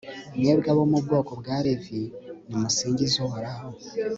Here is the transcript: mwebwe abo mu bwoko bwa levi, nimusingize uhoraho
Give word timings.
mwebwe 0.39 0.67
abo 0.73 0.83
mu 0.91 0.99
bwoko 1.05 1.31
bwa 1.41 1.57
levi, 1.65 2.01
nimusingize 2.47 3.17
uhoraho 3.27 3.67